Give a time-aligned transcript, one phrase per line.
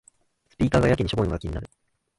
[0.49, 1.69] スピーカーがやけにしょぼいのが気になる